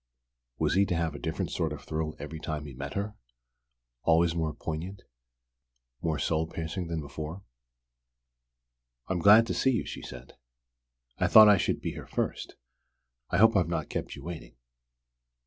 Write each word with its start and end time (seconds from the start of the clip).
Was 0.57 0.73
he 0.73 0.87
to 0.87 0.95
have 0.95 1.13
a 1.13 1.19
different 1.19 1.51
sort 1.51 1.71
of 1.71 1.83
thrill 1.83 2.15
each 2.19 2.41
time 2.41 2.65
he 2.65 2.73
met 2.73 2.95
her, 2.95 3.13
always 4.01 4.33
more 4.33 4.51
poignant, 4.51 5.03
more 6.01 6.17
soul 6.17 6.47
piercing 6.47 6.87
than 6.87 7.01
before? 7.01 7.43
"I 9.07 9.13
am 9.13 9.19
glad 9.19 9.45
to 9.45 9.53
see 9.53 9.69
you," 9.73 9.85
she 9.85 10.01
said. 10.01 10.33
"I 11.19 11.27
thought 11.27 11.49
I 11.49 11.57
should 11.57 11.81
be 11.81 11.91
here 11.91 12.07
first. 12.07 12.55
I 13.29 13.37
hope 13.37 13.55
I've 13.55 13.69
not 13.69 13.89
kept 13.89 14.15
you 14.15 14.23
waiting?" 14.23 14.55